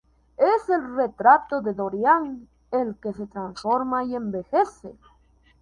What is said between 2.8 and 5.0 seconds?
que se transforma y envejece.